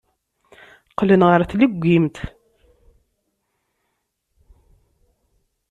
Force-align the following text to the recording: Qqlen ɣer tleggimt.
Qqlen 0.91 1.21
ɣer 1.29 1.41
tleggimt. 1.49 2.15